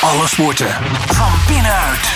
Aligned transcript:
Alle 0.00 0.26
sporten 0.26 0.70
van 1.06 1.32
binnenuit. 1.46 2.10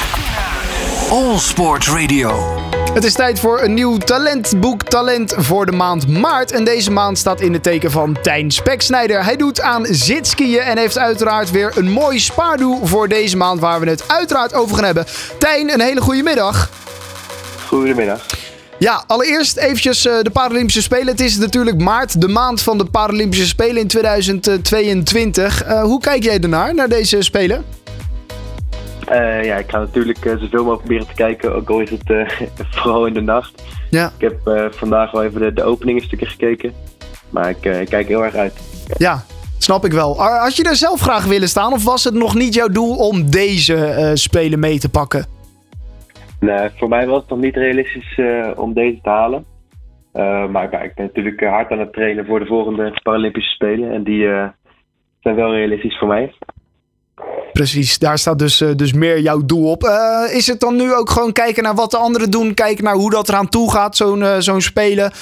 All 1.10 1.38
Sport 1.38 1.86
Radio. 1.86 2.58
Het 2.94 3.04
is 3.04 3.12
tijd 3.12 3.40
voor 3.40 3.62
een 3.62 3.74
nieuw 3.74 3.96
talentboek 3.96 4.82
Talent 4.82 5.34
voor 5.36 5.66
de 5.66 5.72
maand 5.72 6.08
maart. 6.08 6.52
En 6.52 6.64
deze 6.64 6.90
maand 6.90 7.18
staat 7.18 7.40
in 7.40 7.52
het 7.52 7.62
teken 7.62 7.90
van 7.90 8.16
Tijn 8.22 8.50
Speksnijder. 8.50 9.24
Hij 9.24 9.36
doet 9.36 9.60
aan 9.60 9.86
zitskiën 9.86 10.60
en 10.60 10.78
heeft 10.78 10.98
uiteraard 10.98 11.50
weer 11.50 11.72
een 11.76 11.90
mooi 11.90 12.20
spaardoel 12.20 12.86
voor 12.86 13.08
deze 13.08 13.36
maand... 13.36 13.60
waar 13.60 13.80
we 13.80 13.88
het 13.88 14.08
uiteraard 14.08 14.54
over 14.54 14.74
gaan 14.74 14.84
hebben. 14.84 15.06
Tijn, 15.38 15.72
een 15.72 15.80
hele 15.80 16.00
goede 16.00 16.22
middag. 16.22 16.70
Goedemiddag. 17.66 18.26
Ja, 18.78 19.04
allereerst 19.06 19.56
eventjes 19.56 20.06
uh, 20.06 20.20
de 20.20 20.30
Paralympische 20.30 20.82
Spelen. 20.82 21.06
Het 21.06 21.20
is 21.20 21.38
natuurlijk 21.38 21.80
maart, 21.80 22.20
de 22.20 22.28
maand 22.28 22.62
van 22.62 22.78
de 22.78 22.84
Paralympische 22.84 23.46
Spelen 23.46 23.76
in 23.76 23.86
2022. 23.86 25.66
Uh, 25.66 25.82
hoe 25.82 26.00
kijk 26.00 26.22
jij 26.22 26.40
ernaar, 26.40 26.74
naar 26.74 26.88
deze 26.88 27.22
Spelen? 27.22 27.64
Uh, 29.10 29.44
ja, 29.44 29.56
ik 29.56 29.70
ga 29.70 29.78
natuurlijk 29.78 30.18
zoveel 30.22 30.48
mogelijk 30.50 30.78
proberen 30.78 31.06
te 31.06 31.14
kijken, 31.14 31.54
ook 31.54 31.70
al 31.70 31.80
is 31.80 31.90
het 31.90 32.02
vooral 32.74 33.06
in 33.06 33.14
de 33.14 33.20
nacht. 33.20 33.62
Ja. 33.90 34.12
Ik 34.18 34.30
heb 34.30 34.70
vandaag 34.74 35.10
wel 35.10 35.24
even 35.24 35.40
de, 35.40 35.52
de 35.52 35.62
openingsstukken 35.62 36.26
gekeken, 36.26 36.72
maar 37.30 37.48
ik, 37.48 37.64
ik, 37.64 37.88
kijk 37.88 38.08
heel 38.08 38.24
erg 38.24 38.34
uit. 38.34 38.54
Ja, 38.96 39.24
snap 39.58 39.84
ik 39.84 39.92
wel. 39.92 40.22
Had 40.22 40.56
je 40.56 40.62
er 40.62 40.76
zelf 40.76 41.00
graag 41.00 41.24
willen 41.24 41.48
staan 41.48 41.72
of 41.72 41.84
was 41.84 42.04
het 42.04 42.14
nog 42.14 42.34
niet 42.34 42.54
jouw 42.54 42.68
doel 42.68 42.96
om 42.96 43.30
deze 43.30 44.10
Spelen 44.14 44.58
mee 44.58 44.78
te 44.78 44.88
pakken? 44.88 45.43
Nee, 46.44 46.68
voor 46.76 46.88
mij 46.88 47.06
was 47.06 47.20
het 47.20 47.30
nog 47.30 47.38
niet 47.38 47.56
realistisch 47.56 48.16
uh, 48.16 48.50
om 48.56 48.72
deze 48.72 48.98
te 49.02 49.08
halen. 49.08 49.44
Uh, 50.14 50.48
maar 50.48 50.84
ik 50.84 50.94
ben 50.94 51.04
natuurlijk 51.04 51.40
hard 51.40 51.70
aan 51.70 51.78
het 51.78 51.92
trainen 51.92 52.26
voor 52.26 52.38
de 52.38 52.46
volgende 52.46 52.98
Paralympische 53.02 53.50
Spelen. 53.50 53.92
En 53.92 54.04
die 54.04 54.26
zijn 55.20 55.34
wel 55.34 55.54
realistisch 55.54 55.98
voor 55.98 56.08
mij. 56.08 56.34
Precies, 57.52 57.98
daar 57.98 58.18
staat 58.18 58.38
dus, 58.38 58.58
dus 58.58 58.92
meer 58.92 59.18
jouw 59.18 59.44
doel 59.44 59.70
op. 59.70 59.82
is 60.32 60.46
het 60.46 60.60
dan 60.60 60.76
nu 60.76 60.94
ook 60.94 61.10
gewoon 61.10 61.32
kijken 61.32 61.62
naar 61.62 61.74
wat 61.74 61.90
de 61.90 61.96
anderen 61.96 62.30
doen? 62.30 62.54
Kijken 62.54 62.84
naar 62.84 62.94
hoe 62.94 63.10
dat 63.10 63.28
eraan 63.28 63.48
toe 63.48 63.70
gaat, 63.70 63.96
zo'n 63.96 64.24
zo'n 64.38 64.60
Spelen? 64.60 65.12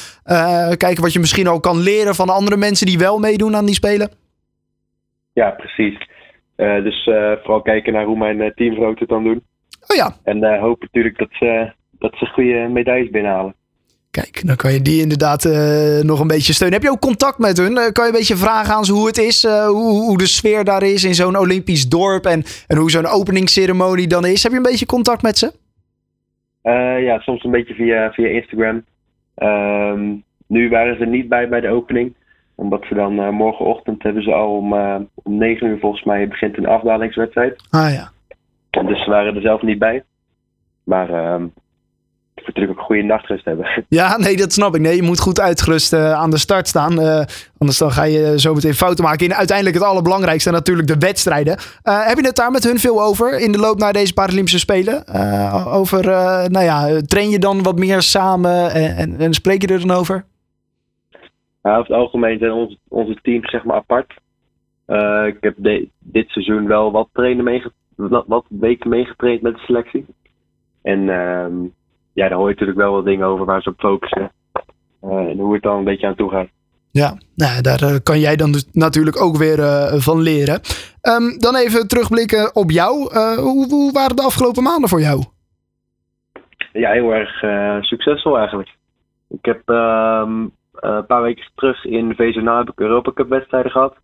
kijken 0.76 1.02
wat 1.02 1.12
je 1.12 1.18
misschien 1.18 1.48
ook 1.48 1.62
kan 1.62 1.78
leren 1.78 2.14
van 2.14 2.28
andere 2.28 2.56
mensen 2.56 2.86
die 2.86 2.98
wel 2.98 3.18
meedoen 3.18 3.56
aan 3.56 3.66
die 3.66 3.74
Spelen? 3.74 4.10
Ja, 5.32 5.50
precies. 5.50 5.98
dus 6.56 7.04
vooral 7.42 7.62
kijken 7.62 7.92
naar 7.92 8.04
hoe 8.04 8.18
mijn 8.18 8.52
teamgenoten 8.54 8.98
het 8.98 9.08
dan 9.08 9.24
doen. 9.24 9.42
Oh 9.86 9.96
ja. 9.96 10.16
En 10.24 10.38
uh, 10.44 10.60
hoop 10.60 10.82
natuurlijk 10.82 11.18
dat 11.18 11.28
ze, 11.30 11.72
dat 11.98 12.14
ze 12.14 12.26
goede 12.26 12.68
medailles 12.70 13.10
binnenhalen. 13.10 13.54
Kijk, 14.10 14.46
dan 14.46 14.56
kan 14.56 14.72
je 14.72 14.82
die 14.82 15.00
inderdaad 15.00 15.44
uh, 15.44 16.00
nog 16.00 16.20
een 16.20 16.26
beetje 16.26 16.52
steunen. 16.52 16.78
Heb 16.78 16.86
je 16.86 16.94
ook 16.94 17.00
contact 17.00 17.38
met 17.38 17.56
hun? 17.58 17.72
Uh, 17.72 17.90
kan 17.92 18.04
je 18.04 18.10
een 18.10 18.18
beetje 18.18 18.36
vragen 18.36 18.74
aan 18.74 18.84
ze 18.84 18.92
hoe 18.92 19.06
het 19.06 19.18
is, 19.18 19.42
hoe, 19.46 20.02
hoe, 20.06 20.18
de 20.18 20.26
sfeer 20.26 20.64
daar 20.64 20.82
is 20.82 21.04
in 21.04 21.14
zo'n 21.14 21.38
Olympisch 21.38 21.88
dorp 21.88 22.24
en, 22.24 22.42
en 22.66 22.76
hoe 22.76 22.90
zo'n 22.90 23.06
openingsceremonie 23.06 24.06
dan 24.06 24.26
is? 24.26 24.42
Heb 24.42 24.52
je 24.52 24.58
een 24.58 24.64
beetje 24.64 24.86
contact 24.86 25.22
met 25.22 25.38
ze? 25.38 25.52
ja, 27.00 27.18
soms 27.18 27.44
een 27.44 27.50
beetje 27.50 27.74
via, 27.74 28.12
via 28.12 28.26
Instagram. 28.26 28.84
Um, 29.36 30.24
nu 30.46 30.68
waren 30.68 30.96
ze 30.96 31.04
niet 31.04 31.28
bij 31.28 31.48
bij 31.48 31.60
de 31.60 31.68
opening, 31.68 32.14
omdat 32.54 32.84
ze 32.88 32.94
dan 32.94 33.34
morgenochtend 33.34 34.02
hebben 34.02 34.22
ze 34.22 34.32
al 34.32 34.56
om, 34.56 34.72
om 35.14 35.38
9 35.38 35.66
uur 35.66 35.78
volgens 35.78 36.04
mij 36.04 36.28
begint 36.28 36.56
een 36.56 36.66
afdalingswedstrijd. 36.66 37.66
Ah 37.70 37.92
ja. 37.92 38.11
Dus 38.80 39.04
ze 39.04 39.10
waren 39.10 39.34
er 39.34 39.42
zelf 39.42 39.62
niet 39.62 39.78
bij. 39.78 40.04
Maar 40.84 41.10
uh, 41.10 41.34
ik 42.34 42.46
moet 42.46 42.46
natuurlijk 42.46 42.70
ook 42.70 42.78
een 42.78 42.84
goede 42.84 43.02
nachtrust 43.02 43.44
hebben. 43.44 43.66
Ja, 43.88 44.16
nee, 44.16 44.36
dat 44.36 44.52
snap 44.52 44.74
ik. 44.74 44.80
Nee, 44.80 44.96
je 44.96 45.02
moet 45.02 45.20
goed 45.20 45.40
uitgerust 45.40 45.92
uh, 45.92 46.12
aan 46.12 46.30
de 46.30 46.38
start 46.38 46.68
staan. 46.68 46.92
Uh, 46.92 47.22
anders 47.58 47.78
dan 47.78 47.90
ga 47.90 48.04
je 48.04 48.40
zo 48.40 48.54
meteen 48.54 48.74
fouten 48.74 49.04
maken. 49.04 49.26
In 49.26 49.34
uiteindelijk 49.34 49.76
het 49.76 49.86
allerbelangrijkste 49.86 50.50
natuurlijk 50.50 50.88
de 50.88 50.98
wedstrijden. 50.98 51.56
Uh, 51.84 52.06
heb 52.06 52.18
je 52.18 52.26
het 52.26 52.36
daar 52.36 52.50
met 52.50 52.64
hun 52.64 52.78
veel 52.78 53.02
over 53.02 53.40
in 53.40 53.52
de 53.52 53.58
loop 53.58 53.78
naar 53.78 53.92
deze 53.92 54.12
Paralympische 54.12 54.58
Spelen? 54.58 55.04
over, 55.66 56.04
nou 56.50 56.64
ja, 56.64 57.00
train 57.00 57.30
je 57.30 57.38
dan 57.38 57.62
wat 57.62 57.78
meer 57.78 58.02
samen 58.02 58.70
en, 58.72 58.96
en, 58.96 59.16
en 59.18 59.34
spreek 59.34 59.62
je 59.62 59.68
er 59.68 59.86
dan 59.86 59.96
over? 59.96 60.24
Nou, 61.62 61.78
over 61.78 61.92
het 61.92 62.02
algemeen 62.02 62.38
zijn 62.38 62.52
onze, 62.52 62.78
onze 62.88 63.18
teams 63.22 63.50
zeg 63.50 63.64
maar 63.64 63.76
apart. 63.76 64.12
ik 65.26 65.36
heb 65.40 65.54
de, 65.56 65.88
dit 65.98 66.28
seizoen 66.28 66.66
wel 66.66 66.92
wat 66.92 67.08
trainen 67.12 67.44
meegemaakt 67.44 67.80
wat 67.96 68.44
weken 68.48 68.90
meegetraind 68.90 69.42
met 69.42 69.54
de 69.54 69.60
selectie. 69.60 70.06
En 70.82 71.00
uh, 71.00 71.46
ja, 72.12 72.28
daar 72.28 72.38
hoor 72.38 72.48
je 72.48 72.52
natuurlijk 72.52 72.78
wel 72.78 72.92
wat 72.92 73.04
dingen 73.04 73.26
over 73.26 73.44
waar 73.44 73.62
ze 73.62 73.68
op 73.68 73.80
focussen. 73.80 74.32
Uh, 75.04 75.10
en 75.10 75.38
hoe 75.38 75.54
het 75.54 75.62
dan 75.62 75.78
een 75.78 75.84
beetje 75.84 76.06
aan 76.06 76.14
toe 76.14 76.30
gaat. 76.30 76.48
Ja, 76.90 77.18
nou, 77.34 77.60
daar 77.60 77.82
uh, 77.82 77.96
kan 78.02 78.20
jij 78.20 78.36
dan 78.36 78.52
dus 78.52 78.68
natuurlijk 78.72 79.22
ook 79.22 79.36
weer 79.36 79.58
uh, 79.58 79.92
van 79.92 80.20
leren. 80.20 80.60
Um, 81.02 81.38
dan 81.38 81.56
even 81.56 81.88
terugblikken 81.88 82.54
op 82.54 82.70
jou. 82.70 83.18
Hoe, 83.40 83.66
hoe, 83.68 83.92
waren 83.92 84.16
de 84.16 84.22
afgelopen 84.22 84.62
maanden 84.62 84.88
voor 84.88 85.00
jou? 85.00 85.24
Ja, 86.72 86.90
heel 86.90 87.14
erg 87.14 87.30
succesvol 87.84 88.38
eigenlijk. 88.38 88.76
Ik 89.28 89.44
heb 89.44 89.68
ehm, 89.68 90.46
een 90.72 91.06
paar 91.06 91.22
weken 91.22 91.50
terug 91.54 91.84
in 91.84 92.14
VZNA 92.14 92.58
heb 92.58 92.70
ik 92.70 92.80
Europa 92.80 93.12
Cup 93.12 93.28
wedstrijden 93.28 93.70
gehad. 93.70 93.96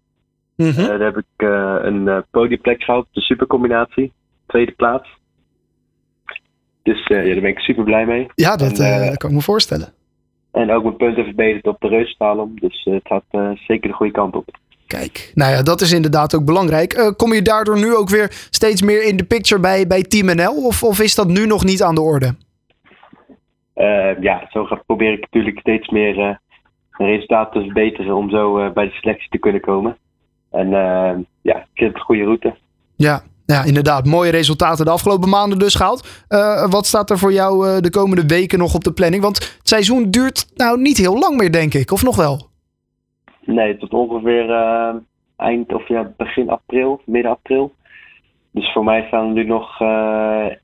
Mm 0.58 0.70
-hmm. 0.70 0.86
daar 0.86 1.00
heb 1.00 1.16
ik 1.16 1.42
uh, 1.42 1.76
een 1.80 2.06
uh, 2.06 2.19
podiumplek 2.30 2.82
gehad, 2.82 3.06
de 3.12 3.20
supercombinatie, 3.20 4.12
tweede 4.46 4.72
plaats. 4.72 5.08
Dus 6.82 7.06
ja, 7.06 7.22
daar 7.22 7.41
ben 7.41 7.50
ik 7.50 7.58
super 7.58 7.84
blij 7.84 8.06
mee. 8.06 8.26
Ja, 8.34 8.56
dat 8.56 8.78
en, 8.78 9.16
kan 9.16 9.30
ik 9.30 9.36
me 9.36 9.42
voorstellen. 9.42 9.88
En 10.52 10.70
ook 10.70 10.82
mijn 10.82 10.97
punten 10.97 11.24
verbeterd 11.24 11.66
op 11.66 11.80
de 11.80 11.88
reuzenslalom, 11.88 12.60
dus 12.60 12.84
het 12.84 13.06
gaat 13.06 13.56
zeker 13.66 13.88
de 13.88 13.94
goede 13.94 14.12
kant 14.12 14.34
op. 14.34 14.58
Kijk, 14.86 15.32
nou 15.34 15.52
ja, 15.52 15.62
dat 15.62 15.80
is 15.80 15.92
inderdaad 15.92 16.34
ook 16.34 16.44
belangrijk. 16.44 17.12
kom 17.16 17.32
je 17.32 17.42
daardoor 17.42 17.78
nu 17.78 17.94
ook 17.94 18.08
weer 18.08 18.28
steeds 18.50 18.82
meer 18.82 19.04
in 19.04 19.16
de 19.16 19.24
picture 19.24 19.60
bij, 19.60 19.86
bij 19.86 20.02
Team 20.02 20.36
NL? 20.36 20.66
Of, 20.66 20.82
of 20.82 21.00
is 21.00 21.14
dat 21.14 21.28
nu 21.28 21.47
nog 21.47 21.64
niet 21.64 21.82
aan 21.82 21.94
de 21.94 22.00
orde? 22.00 22.34
ja, 24.20 24.47
zo 24.50 24.68
probeer 24.86 25.12
ik 25.12 25.20
natuurlijk 25.20 25.58
steeds 25.58 25.88
meer 25.88 26.41
resultaten 26.91 27.52
te 27.52 27.64
verbeteren 27.64 28.14
om 28.14 28.30
zo 28.30 28.72
bij 28.72 28.84
de 28.84 28.94
selectie 29.00 29.28
te 29.30 29.38
kunnen 29.38 29.60
komen. 29.60 29.97
En 30.50 30.66
uh, 30.66 31.10
ja, 31.42 31.66
ik 31.75 31.81
een 31.81 32.00
goede 32.00 32.25
route. 32.25 32.54
Ja, 32.97 33.22
ja, 33.47 33.64
inderdaad. 33.64 34.06
Mooie 34.06 34.31
resultaten 34.31 34.84
de 34.84 34.91
afgelopen 34.91 35.28
maanden 35.28 35.59
dus 35.59 35.75
gehaald. 35.75 36.25
Uh, 36.28 36.70
wat 36.70 36.86
staat 36.86 37.10
er 37.10 37.19
voor 37.19 37.32
jou 37.32 37.69
uh, 37.69 37.78
de 37.81 37.91
komende 37.91 38.26
weken 38.26 38.59
nog 38.59 38.75
op 38.75 38.84
de 38.84 38.92
planning? 38.92 39.22
Want 39.22 39.36
het 39.36 39.69
seizoen 39.69 40.10
duurt 40.10 40.47
nou 40.54 40.81
niet 40.81 40.97
heel 40.97 41.19
lang 41.19 41.36
meer, 41.36 41.53
denk 41.53 41.75
ik. 41.75 41.91
Of 41.91 42.03
nog 42.03 42.16
wel? 42.16 42.47
Nee, 43.44 43.76
tot 43.76 43.92
ongeveer 43.92 44.48
uh, 44.48 44.94
eind 45.36 45.75
of 45.75 45.88
ja, 45.88 46.12
begin 46.16 46.50
april, 46.50 47.00
midden 47.04 47.30
april. 47.30 47.72
Dus 48.50 48.72
voor 48.72 48.84
mij 48.84 49.04
staan 49.06 49.26
er 49.26 49.32
nu 49.32 49.44
nog 49.44 49.80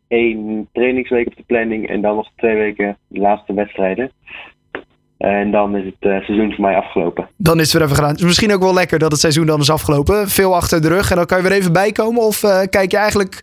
één 0.08 0.68
trainingsweek 0.72 1.26
op 1.26 1.36
de 1.36 1.44
planning. 1.46 1.88
En 1.88 2.00
dan 2.00 2.16
nog 2.16 2.30
twee 2.36 2.56
weken 2.56 2.96
de 3.08 3.20
laatste 3.20 3.54
wedstrijden. 3.54 4.10
En 5.24 5.50
dan 5.50 5.76
is 5.76 5.84
het 5.84 6.10
uh, 6.12 6.24
seizoen 6.24 6.52
voor 6.54 6.64
mij 6.64 6.76
afgelopen. 6.76 7.28
Dan 7.36 7.60
is 7.60 7.64
het 7.64 7.72
weer 7.72 7.82
even 7.82 7.94
gedaan. 7.94 8.10
Het 8.10 8.18
is 8.18 8.26
misschien 8.26 8.52
ook 8.52 8.62
wel 8.62 8.74
lekker 8.74 8.98
dat 8.98 9.10
het 9.10 9.20
seizoen 9.20 9.46
dan 9.46 9.60
is 9.60 9.70
afgelopen. 9.70 10.28
Veel 10.28 10.54
achter 10.54 10.82
de 10.82 10.88
rug 10.88 11.10
en 11.10 11.16
dan 11.16 11.26
kan 11.26 11.36
je 11.36 11.48
weer 11.48 11.58
even 11.58 11.72
bijkomen. 11.72 12.22
Of 12.22 12.42
uh, 12.42 12.62
kijk 12.70 12.90
je 12.90 12.96
eigenlijk, 12.96 13.34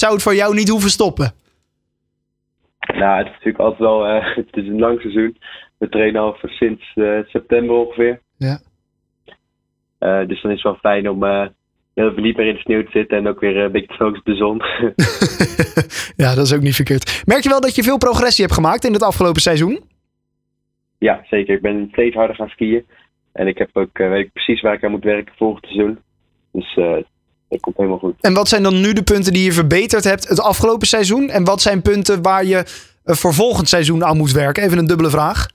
zou 0.00 0.12
het 0.12 0.22
voor 0.22 0.34
jou 0.34 0.54
niet 0.54 0.68
hoeven 0.68 0.90
stoppen? 0.90 1.32
Nou, 2.94 3.18
het 3.18 3.26
is 3.26 3.32
natuurlijk 3.32 3.58
altijd 3.58 3.80
wel, 3.80 4.08
uh, 4.08 4.36
het 4.46 4.56
is 4.56 4.66
een 4.66 4.78
lang 4.78 5.00
seizoen. 5.00 5.36
We 5.78 5.88
trainen 5.88 6.20
al 6.20 6.36
sinds 6.42 6.92
september 7.26 7.76
ongeveer. 7.76 8.20
Ja. 8.36 8.60
dus 10.26 10.42
dan 10.42 10.50
is 10.50 10.62
het 10.62 10.72
wel 10.72 10.76
fijn 10.80 11.10
om 11.10 11.24
heel 11.94 12.10
even 12.10 12.22
liever 12.22 12.46
in 12.46 12.54
de 12.54 12.60
sneeuw 12.60 12.84
te 12.84 12.90
zitten 12.90 13.18
en 13.18 13.28
ook 13.28 13.40
weer 13.40 13.56
een 13.56 13.72
beetje 13.72 13.88
te 13.88 13.94
focussen 13.94 14.20
op 14.20 14.24
de 14.24 14.34
zon. 14.34 14.62
ja, 16.26 16.34
dat 16.34 16.46
is 16.46 16.54
ook 16.54 16.62
niet 16.62 16.74
verkeerd. 16.74 17.22
Merk 17.26 17.42
je 17.42 17.48
wel 17.48 17.60
dat 17.60 17.74
je 17.74 17.82
veel 17.82 17.98
progressie 17.98 18.44
hebt 18.44 18.56
gemaakt 18.56 18.84
in 18.84 18.92
het 18.92 19.02
afgelopen 19.02 19.40
seizoen? 19.40 19.91
Ja, 21.02 21.24
zeker. 21.30 21.54
Ik 21.54 21.62
ben 21.62 21.88
steeds 21.92 22.16
harder 22.16 22.36
gaan 22.36 22.48
skiën. 22.48 22.86
En 23.32 23.46
ik 23.46 23.58
heb 23.58 23.70
ook, 23.72 23.98
uh, 23.98 24.08
weet 24.08 24.26
ik 24.26 24.32
precies 24.32 24.60
waar 24.60 24.74
ik 24.74 24.84
aan 24.84 24.90
moet 24.90 25.04
werken 25.04 25.34
volgend 25.36 25.64
seizoen. 25.64 25.98
Dus 26.52 26.76
uh, 26.76 26.96
dat 27.48 27.60
komt 27.60 27.76
helemaal 27.76 27.98
goed. 27.98 28.14
En 28.20 28.34
wat 28.34 28.48
zijn 28.48 28.62
dan 28.62 28.80
nu 28.80 28.92
de 28.92 29.02
punten 29.02 29.32
die 29.32 29.44
je 29.44 29.52
verbeterd 29.52 30.04
hebt 30.04 30.28
het 30.28 30.40
afgelopen 30.40 30.86
seizoen? 30.86 31.28
En 31.28 31.44
wat 31.44 31.60
zijn 31.60 31.82
punten 31.82 32.22
waar 32.22 32.44
je 32.44 32.56
uh, 33.04 33.14
voor 33.14 33.34
volgend 33.34 33.68
seizoen 33.68 34.04
aan 34.04 34.16
moet 34.16 34.32
werken? 34.32 34.62
Even 34.62 34.78
een 34.78 34.86
dubbele 34.86 35.10
vraag. 35.10 35.46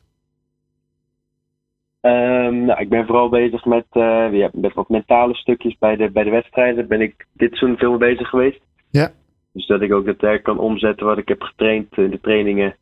Um, 2.01 2.65
nou, 2.65 2.79
ik 2.79 2.89
ben 2.89 3.05
vooral 3.05 3.29
bezig 3.29 3.65
met, 3.65 3.85
ja, 4.31 4.49
met 4.53 4.73
wat 4.73 4.89
mentale 4.89 5.35
stukjes 5.35 5.77
bij 5.79 5.95
de, 5.95 6.09
bij 6.11 6.23
de 6.23 6.29
wedstrijden. 6.29 6.87
Ben 6.87 7.01
ik 7.01 7.25
dit 7.33 7.55
seizoen 7.55 7.77
veel 7.77 7.89
mee 7.89 8.13
bezig 8.13 8.29
geweest. 8.29 8.59
Ja. 8.89 9.11
Dus 9.53 9.67
dat 9.67 9.81
ik 9.81 9.93
ook 9.93 10.05
het 10.05 10.21
werk 10.21 10.43
kan 10.43 10.59
omzetten 10.59 11.05
wat 11.05 11.17
ik 11.17 11.27
heb 11.27 11.41
getraind 11.41 11.97
in 11.97 12.09
de 12.09 12.19
trainingen 12.19 12.75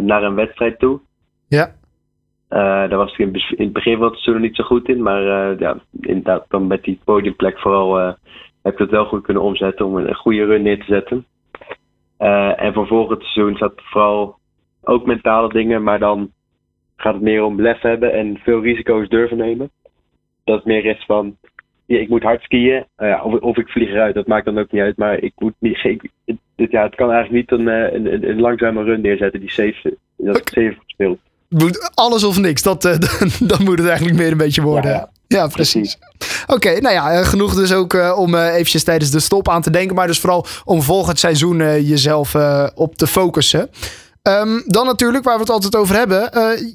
naar 0.00 0.22
een 0.22 0.34
wedstrijd 0.34 0.78
toe. 0.78 1.00
Ja. 1.48 1.76
Uh, 2.50 2.58
daar 2.58 2.96
was 2.96 3.12
ik 3.12 3.18
in, 3.18 3.32
in, 3.32 3.64
het 3.64 3.72
begin 3.72 3.96
van 3.96 4.06
het 4.06 4.18
seizoen 4.18 4.42
niet 4.42 4.56
zo 4.56 4.64
goed 4.64 4.88
in. 4.88 5.02
Maar 5.02 5.22
uh, 5.22 5.58
ja, 5.58 5.78
inderdaad, 6.00 6.44
dan 6.48 6.66
met 6.66 6.82
die 6.82 7.00
podiumplek 7.04 7.58
vooral 7.58 8.00
uh, 8.00 8.12
heb 8.62 8.72
ik 8.72 8.78
het 8.78 8.90
wel 8.90 9.04
goed 9.04 9.22
kunnen 9.22 9.42
omzetten 9.42 9.86
om 9.86 9.96
een, 9.96 10.08
een 10.08 10.14
goede 10.14 10.44
run 10.44 10.62
neer 10.62 10.78
te 10.78 10.84
zetten. 10.84 11.26
en 12.56 12.72
voor 12.72 12.86
volgend 12.86 13.22
seizoen 13.22 13.56
zat 13.56 13.72
vooral 13.76 14.36
ook 14.82 15.06
mentale 15.06 15.48
dingen, 15.48 15.82
maar 15.82 15.98
dan 15.98 16.30
gaat 16.96 17.14
het 17.14 17.22
meer 17.22 17.44
om 17.44 17.60
lef 17.60 17.80
hebben 17.80 18.12
en 18.12 18.38
veel 18.38 18.62
risico's 18.62 19.08
durven 19.08 19.36
nemen. 19.36 19.70
Dat 20.44 20.56
het 20.56 20.64
meer 20.64 20.84
is 20.84 21.04
van 21.06 21.36
ja, 21.88 21.98
ik 21.98 22.08
moet 22.08 22.22
hard 22.22 22.42
skiën. 22.42 22.84
Uh, 22.98 23.24
of, 23.24 23.40
of, 23.40 23.56
ik 23.56 23.68
vlieg 23.68 23.88
eruit, 23.88 24.14
dat 24.14 24.26
maakt 24.26 24.44
dan 24.44 24.58
ook 24.58 24.72
niet 24.72 24.82
uit. 24.82 24.96
Maar 24.96 25.22
ik 25.22 25.32
moet 25.36 25.54
niet, 25.58 25.84
ik, 25.84 26.10
het, 26.24 26.70
ja, 26.70 26.82
het 26.82 26.94
kan 26.94 27.10
eigenlijk 27.10 27.50
niet 27.50 27.60
een, 27.60 27.66
een, 27.66 28.12
een, 28.12 28.28
een 28.28 28.40
langzame 28.40 28.82
run 28.82 29.00
neerzetten 29.00 29.40
die 29.40 29.50
safe, 29.50 29.96
dat 30.16 30.48
safe 30.48 30.76
speelt. 30.86 31.18
Alles 31.94 32.24
of 32.24 32.38
niks, 32.38 32.62
dat, 32.62 32.84
uh, 32.84 32.92
dan 33.50 33.64
moet 33.64 33.78
het 33.78 33.88
eigenlijk 33.88 34.18
meer 34.18 34.30
een 34.30 34.36
beetje 34.36 34.62
worden. 34.62 34.90
Ja, 34.90 35.08
ja. 35.26 35.46
precies. 35.46 35.98
Oké, 36.46 36.80
nou 36.80 36.94
ja, 36.94 37.24
genoeg 37.24 37.54
dus 37.54 37.72
ook 37.72 37.94
uh, 37.94 38.18
om 38.18 38.34
uh, 38.34 38.54
eventjes 38.54 38.84
tijdens 38.84 39.10
de 39.10 39.20
stop 39.20 39.48
aan 39.48 39.62
te 39.62 39.70
denken. 39.70 39.96
Maar 39.96 40.06
dus 40.06 40.20
vooral 40.20 40.46
om 40.64 40.82
volgend 40.82 41.18
seizoen 41.18 41.82
jezelf 41.84 42.34
op 42.74 42.94
te 42.94 43.06
focussen. 43.06 43.70
Um, 44.22 44.62
dan 44.66 44.86
natuurlijk, 44.86 45.24
waar 45.24 45.34
we 45.34 45.40
het 45.40 45.50
altijd 45.50 45.76
over 45.76 45.96
hebben, 45.96 46.30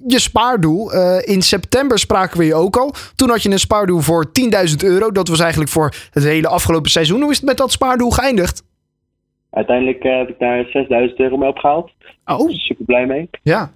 je 0.07 0.19
spaardoel. 0.19 0.93
In 1.21 1.41
september 1.41 1.99
spraken 1.99 2.37
we 2.37 2.45
je 2.45 2.55
ook 2.55 2.77
al. 2.77 2.93
Toen 3.15 3.29
had 3.29 3.43
je 3.43 3.49
een 3.49 3.59
spaardoel 3.59 3.99
voor 3.99 4.25
10.000 4.69 4.75
euro. 4.77 5.11
Dat 5.11 5.27
was 5.27 5.39
eigenlijk 5.39 5.71
voor 5.71 5.93
het 6.11 6.23
hele 6.23 6.47
afgelopen 6.47 6.91
seizoen. 6.91 7.21
Hoe 7.21 7.31
is 7.31 7.37
het 7.37 7.45
met 7.45 7.57
dat 7.57 7.71
spaardoel 7.71 8.09
geëindigd? 8.09 8.63
Uiteindelijk 9.49 10.03
heb 10.03 10.29
ik 10.29 10.39
daar 10.39 10.65
6.000 11.09 11.15
euro 11.15 11.37
mee 11.37 11.49
opgehaald. 11.49 11.91
Oh. 12.25 12.49
Super 12.49 12.85
blij 12.85 13.05
mee. 13.05 13.29
Ja. 13.43 13.71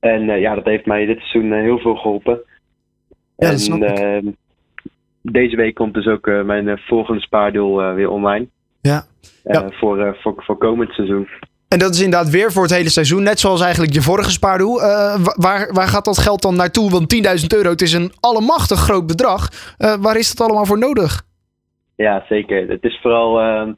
En 0.00 0.40
ja, 0.40 0.54
dat 0.54 0.64
heeft 0.64 0.86
mij 0.86 1.06
dit 1.06 1.18
seizoen 1.20 1.52
heel 1.52 1.78
veel 1.78 1.96
geholpen. 1.96 2.40
Ja, 3.36 3.50
en 3.50 3.82
ehm, 3.82 4.26
deze 5.22 5.56
week 5.56 5.74
komt 5.74 5.94
dus 5.94 6.06
ook 6.06 6.26
mijn 6.44 6.78
volgende 6.78 7.20
spaardoel 7.20 7.94
weer 7.94 8.10
online. 8.10 8.46
Ja. 8.80 9.04
ja. 9.44 9.70
voor, 9.70 10.16
voor, 10.20 10.34
voor 10.36 10.58
komend 10.58 10.90
seizoen. 10.90 11.28
En 11.68 11.78
dat 11.78 11.94
is 11.94 12.02
inderdaad 12.02 12.30
weer 12.30 12.52
voor 12.52 12.62
het 12.62 12.74
hele 12.74 12.88
seizoen. 12.88 13.22
Net 13.22 13.40
zoals 13.40 13.60
eigenlijk 13.60 13.92
je 13.92 14.02
vorige 14.02 14.30
spaardoel. 14.30 14.80
Uh, 14.80 15.26
waar, 15.34 15.72
waar 15.72 15.88
gaat 15.88 16.04
dat 16.04 16.18
geld 16.18 16.42
dan 16.42 16.56
naartoe? 16.56 16.90
Want 16.90 17.14
10.000 17.40 17.46
euro, 17.48 17.70
het 17.70 17.82
is 17.82 17.92
een 17.92 18.12
allemachtig 18.20 18.78
groot 18.78 19.06
bedrag. 19.06 19.48
Uh, 19.78 19.94
waar 20.00 20.16
is 20.16 20.34
dat 20.34 20.46
allemaal 20.46 20.66
voor 20.66 20.78
nodig? 20.78 21.22
Ja, 21.96 22.24
zeker. 22.28 22.68
Het 22.68 22.84
is 22.84 22.98
vooral... 23.02 23.40
Uh, 23.42 23.72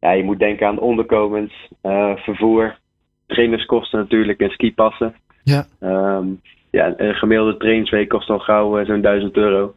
ja, 0.00 0.10
je 0.10 0.24
moet 0.24 0.38
denken 0.38 0.66
aan 0.66 0.78
onderkomens, 0.78 1.52
eh, 1.80 2.16
vervoer, 2.16 2.78
trainerskosten 3.26 3.98
natuurlijk 3.98 4.40
en 4.40 4.50
skipassen. 4.50 5.14
Ja. 5.42 5.66
Um, 5.80 6.40
ja, 6.70 6.94
een 6.96 7.14
gemiddelde 7.14 7.56
trainingsweek 7.56 8.08
kost 8.08 8.30
al 8.30 8.38
gauw 8.38 8.84
zo'n 8.84 9.00
1000 9.00 9.36
euro. 9.36 9.74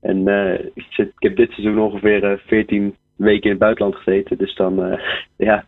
En 0.00 0.28
ik, 0.74 0.86
zit, 0.90 1.06
ik 1.06 1.22
heb 1.22 1.36
dit 1.36 1.50
seizoen 1.50 1.78
ongeveer 1.78 2.42
14 2.46 2.96
weken 3.16 3.42
in 3.42 3.50
het 3.50 3.58
buitenland 3.58 3.96
gezeten. 3.96 4.38
Dus 4.38 4.54
dan, 4.54 4.98
ja, 5.36 5.64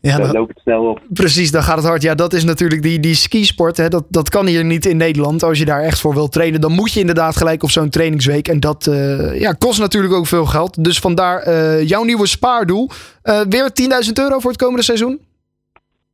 ja, 0.00 0.16
dan, 0.16 0.32
loopt 0.32 0.48
het 0.48 0.62
snel 0.62 0.84
op. 0.84 1.00
Precies, 1.08 1.50
dan 1.50 1.62
gaat 1.62 1.76
het 1.76 1.86
hard. 1.86 2.02
Ja, 2.02 2.14
dat 2.14 2.32
is 2.32 2.44
natuurlijk 2.44 2.82
die, 2.82 3.00
die 3.00 3.14
skisport. 3.14 3.76
Hè, 3.76 3.88
dat, 3.88 4.04
dat 4.08 4.28
kan 4.28 4.46
hier 4.46 4.64
niet 4.64 4.86
in 4.86 4.96
Nederland. 4.96 5.42
Als 5.42 5.58
je 5.58 5.64
daar 5.64 5.82
echt 5.82 6.00
voor 6.00 6.14
wilt 6.14 6.32
trainen, 6.32 6.60
dan 6.60 6.72
moet 6.72 6.92
je 6.92 7.00
inderdaad 7.00 7.36
gelijk 7.36 7.62
op 7.62 7.70
zo'n 7.70 7.90
trainingsweek. 7.90 8.48
En 8.48 8.60
dat 8.60 8.86
uh, 8.86 9.40
ja, 9.40 9.52
kost 9.52 9.80
natuurlijk 9.80 10.14
ook 10.14 10.26
veel 10.26 10.46
geld. 10.46 10.84
Dus 10.84 10.98
vandaar 10.98 11.48
uh, 11.48 11.88
jouw 11.88 12.02
nieuwe 12.02 12.26
spaardoel. 12.26 12.88
Uh, 13.24 13.40
weer 13.48 13.70
10.000 14.06 14.12
euro 14.14 14.38
voor 14.38 14.50
het 14.50 14.60
komende 14.60 14.82
seizoen? 14.82 15.20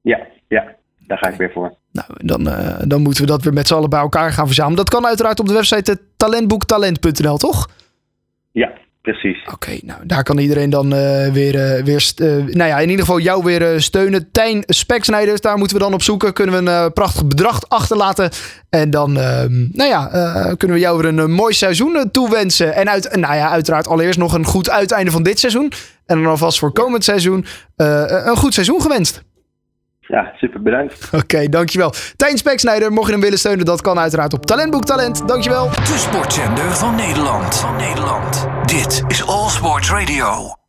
Ja, 0.01 0.27
ja, 0.49 0.75
daar 0.99 1.19
ga 1.19 1.29
ik 1.29 1.37
weer 1.37 1.53
voor. 1.53 1.75
Nou, 1.97 2.09
dan, 2.17 2.49
dan 2.89 3.03
moeten 3.03 3.23
we 3.23 3.31
dat 3.31 3.43
weer 3.43 3.53
met 3.53 3.67
z'n 3.67 3.75
allen 3.75 3.91
bij 3.91 4.01
elkaar 4.01 4.33
gaan 4.33 4.47
verzamelen. 4.47 4.77
Dat 4.77 4.91
kan 4.91 5.07
uiteraard 5.07 5.41
op 5.41 5.47
de 5.47 5.55
website 5.55 6.01
talentboektalent.nl, 6.17 7.37
toch? 7.37 7.69
Ja, 8.53 8.73
Precies. 9.07 9.39
Oké, 9.53 9.79
nou 9.83 10.07
daar 10.07 10.23
kan 10.23 10.39
iedereen 10.39 10.71
dan 10.71 10.87
uh, 10.95 11.29
weer, 11.29 11.55
uh, 11.55 11.85
weer 11.85 12.13
nou 12.47 12.71
ja, 12.71 12.79
in 12.79 12.91
ieder 12.91 13.05
geval 13.05 13.21
jou 13.21 13.45
weer 13.45 13.81
steunen. 13.81 14.29
Tijn 14.33 14.63
Speksnijders, 14.67 15.41
daar 15.41 15.59
moeten 15.59 15.77
we 15.77 15.83
dan 15.83 15.93
op 15.95 16.03
zoeken. 16.03 16.33
Kunnen 16.33 16.65
we 16.65 16.71
een 16.71 16.93
prachtig 16.93 17.27
bedrag 17.27 17.69
achterlaten. 17.69 18.31
En 18.71 18.91
dan, 18.91 19.19
ehm, 19.19 19.67
nou 19.73 19.91
ja, 19.91 20.07
kunnen 20.57 20.77
we 20.77 20.83
jou 20.83 21.03
weer 21.03 21.19
een, 21.19 21.31
mooi 21.31 21.55
seizoen 21.55 22.09
toewensen. 22.11 22.75
En 22.75 22.89
uit, 22.89 23.17
nou 23.17 23.35
ja, 23.35 23.51
uiteraard 23.51 23.89
allereerst 23.89 24.19
nog 24.19 24.33
een 24.33 24.45
goed 24.45 24.71
uiteinde 24.71 25.11
van 25.11 25.23
dit 25.23 25.39
seizoen. 25.39 25.73
En 26.07 26.17
dan 26.17 26.27
alvast 26.27 26.59
voor 26.59 26.73
komend 26.73 27.05
seizoen 27.05 27.47
een 27.77 28.37
goed 28.37 28.55
seizoen 28.55 28.81
gewenst. 28.81 29.23
Ja, 30.09 30.33
super 30.37 30.63
bedankt. 30.63 31.09
Oké, 31.23 31.49
dankjewel. 31.49 31.93
Tijn 32.17 32.39
Speksnijder, 32.39 32.93
mocht 32.93 33.07
je 33.07 33.13
hem 33.13 33.21
willen 33.21 33.39
steunen, 33.39 33.65
dat 33.65 33.81
kan 33.81 33.99
uiteraard 33.99 34.33
op 34.33 34.47
Talentboek 34.47 34.85
Talent. 34.85 35.29
Dankjewel. 35.29 35.69
De 35.71 35.97
sportzender 35.99 36.71
van 36.77 36.95
Nederland. 36.95 37.57
Van 37.57 37.77
Nederland. 37.77 38.49
Dit 38.65 39.03
is 39.09 39.27
All 39.27 39.49
Sports 39.49 39.91
Radio. 39.91 40.65